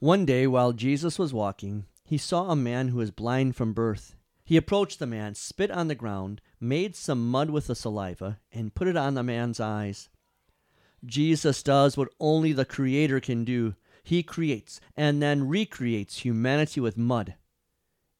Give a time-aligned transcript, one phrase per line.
[0.00, 4.16] One day, while Jesus was walking, he saw a man who was blind from birth.
[4.42, 8.74] He approached the man, spit on the ground, made some mud with the saliva, and
[8.74, 10.08] put it on the man's eyes.
[11.04, 13.74] Jesus does what only the Creator can do.
[14.02, 17.34] He creates and then recreates humanity with mud.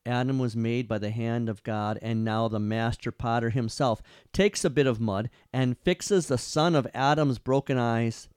[0.05, 4.03] Adam was made by the hand of God, and now the master potter himself
[4.35, 8.29] takes a bit of mud and fixes the son of Adam's broken eyes.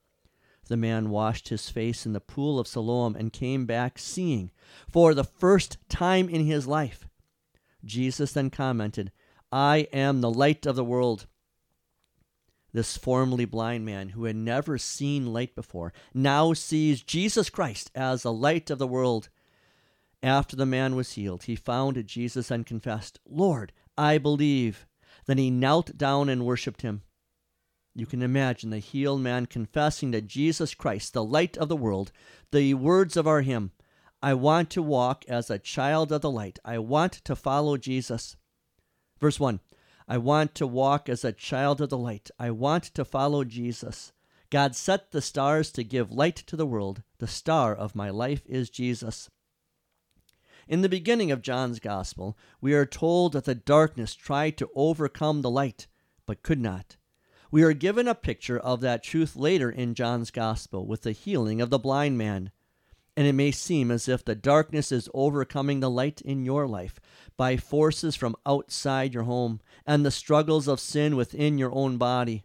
[0.74, 4.50] The man washed his face in the pool of Siloam and came back seeing
[4.90, 7.08] for the first time in his life.
[7.86, 9.12] Jesus then commented,
[9.52, 11.28] I am the light of the world.
[12.72, 18.24] This formerly blind man, who had never seen light before, now sees Jesus Christ as
[18.24, 19.30] the light of the world.
[20.24, 24.88] After the man was healed, he found Jesus and confessed, Lord, I believe.
[25.28, 27.04] Then he knelt down and worshipped him.
[27.96, 32.12] You can imagine the healed man confessing to Jesus Christ, the light of the world,
[32.52, 33.72] the words of our hymn
[34.22, 36.58] I want to walk as a child of the light.
[36.64, 38.38] I want to follow Jesus.
[39.20, 39.60] Verse 1
[40.08, 42.32] I want to walk as a child of the light.
[42.40, 44.12] I want to follow Jesus.
[44.50, 47.04] God set the stars to give light to the world.
[47.20, 49.30] The star of my life is Jesus.
[50.68, 55.42] In the beginning of John's Gospel, we are told that the darkness tried to overcome
[55.42, 55.88] the light,
[56.26, 56.98] but could not.
[57.54, 61.62] We are given a picture of that truth later in John's Gospel with the healing
[61.62, 62.50] of the blind man
[63.16, 67.00] and it may seem as if the darkness is overcoming the light in your life
[67.38, 72.44] by forces from outside your home and the struggles of sin within your own body.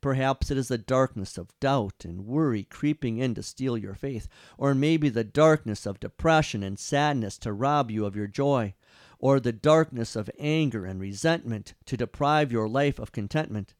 [0.00, 4.26] Perhaps it is the darkness of doubt and worry creeping in to steal your faith,
[4.58, 8.74] or maybe the darkness of depression and sadness to rob you of your joy,
[9.20, 13.74] or the darkness of anger and resentment to deprive your life of contentment.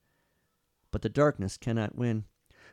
[0.91, 2.25] But the darkness cannot win.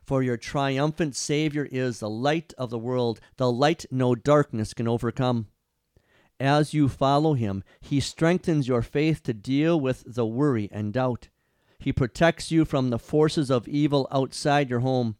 [0.04, 4.88] For your triumphant Savior is the light of the world, the light no darkness can
[4.88, 5.48] overcome.
[6.40, 11.30] As you follow him, he strengthens your faith to deal with the worry and doubt.
[11.80, 15.16] He protects you from the forces of evil outside your home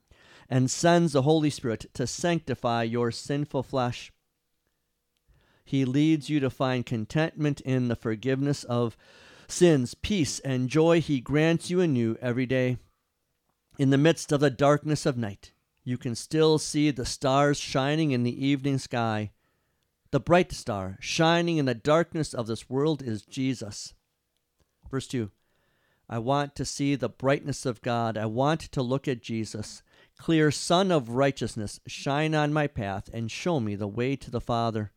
[0.50, 4.12] and sends the Holy Spirit to sanctify your sinful flesh.
[5.64, 8.96] He leads you to find contentment in the forgiveness of
[9.48, 12.78] sins, peace, and joy he grants you anew every day.
[13.78, 15.52] In the midst of the darkness of night,
[15.84, 19.32] you can still see the stars shining in the evening sky.
[20.12, 23.94] The bright star shining in the darkness of this world is Jesus.
[24.90, 25.30] Verse 2
[26.08, 28.18] I want to see the brightness of God.
[28.18, 29.84] I want to look at Jesus.
[30.18, 34.40] Clear Sun of righteousness, shine on my path and show me the way to the
[34.40, 34.94] Father.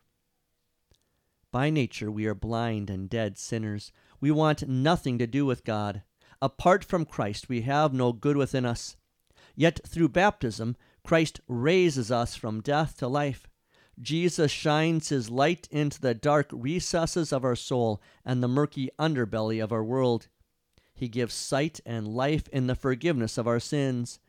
[1.51, 3.91] By nature, we are blind and dead sinners.
[4.21, 6.03] We want nothing to do with God.
[6.41, 8.97] Apart from Christ, we have no good within us.
[9.57, 13.49] Yet through baptism, Christ raises us from death to life.
[14.01, 19.63] Jesus shines his light into the dark recesses of our soul and the murky underbelly
[19.63, 20.29] of our world.
[20.95, 24.21] He gives sight and life in the forgiveness of our sins.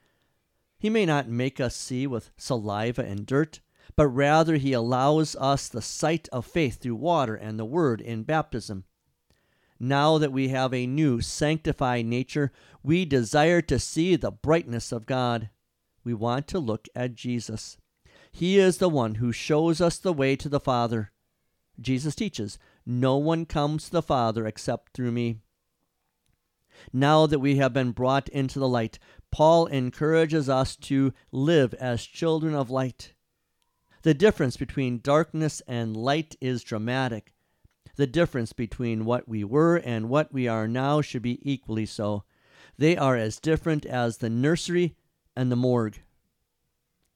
[0.79, 3.59] He may not make us see with saliva and dirt,
[3.95, 8.23] but rather he allows us the sight of faith through water and the word in
[8.23, 8.85] baptism.
[9.79, 12.51] Now that we have a new sanctified nature,
[12.83, 15.49] we desire to see the brightness of God.
[16.03, 17.77] We want to look at Jesus.
[18.31, 21.11] He is the one who shows us the way to the Father.
[21.79, 25.37] Jesus teaches, No one comes to the Father except through me.
[26.91, 28.99] Now that we have been brought into the light,
[29.31, 33.13] Paul encourages us to live as children of light.
[34.01, 37.33] The difference between darkness and light is dramatic.
[37.99, 42.23] The difference between what we were and what we are now should be equally so.
[42.77, 44.95] They are as different as the nursery
[45.35, 45.99] and the morgue.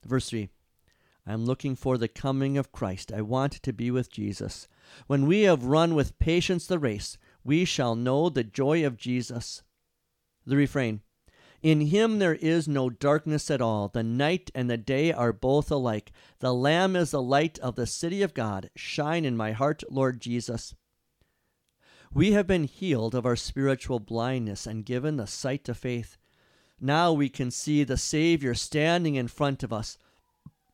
[0.06, 0.50] Verse 3
[1.26, 3.14] I am looking for the coming of Christ.
[3.14, 4.68] I want to be with Jesus.
[5.08, 9.64] When we have run with patience the race, we shall know the joy of Jesus.
[10.46, 11.00] The refrain
[11.64, 13.88] in him there is no darkness at all.
[13.88, 16.12] The night and the day are both alike.
[16.40, 18.70] The Lamb is the light of the city of God.
[18.76, 20.76] Shine in my heart, Lord Jesus.
[22.14, 26.18] We have been healed of our spiritual blindness and given the sight of faith.
[26.82, 29.98] Now we can see the Savior standing in front of us.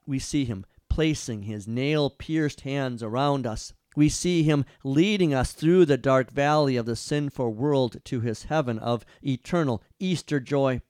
[0.07, 3.73] We see him placing his nail pierced hands around us.
[3.99, 8.43] We see him leading us through the dark valley of the sinful world to his
[8.43, 10.81] heaven of eternal Easter joy.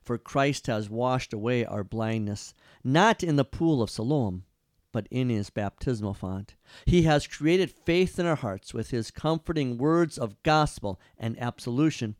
[0.00, 4.44] For Christ has washed away our blindness, not in the pool of Siloam,
[4.92, 6.54] but in his baptismal font.
[6.86, 12.14] He has created faith in our hearts with his comforting words of gospel and absolution.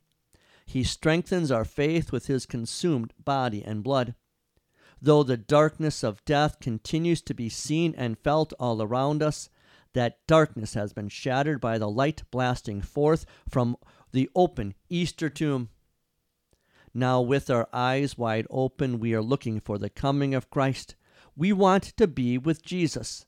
[0.67, 4.17] He strengthens our faith with his consumed body and blood.
[5.05, 9.49] Though the darkness of death continues to be seen and felt all around us,
[9.95, 13.77] that darkness has been shattered by the light blasting forth from
[14.13, 15.71] the open Easter tomb.
[16.95, 20.95] Now, with our eyes wide open, we are looking for the coming of Christ.
[21.35, 23.27] We want to be with Jesus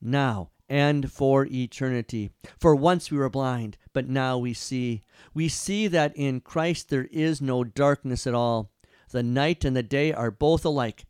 [0.00, 2.30] now and for eternity.
[2.58, 5.02] For once we were blind, but now we see.
[5.34, 8.71] We see that in Christ there is no darkness at all.
[9.12, 11.04] The night and the day are both alike.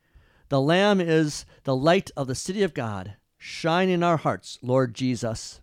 [0.48, 3.14] The Lamb is the light of the city of God.
[3.38, 5.61] Shine in our hearts, Lord Jesus.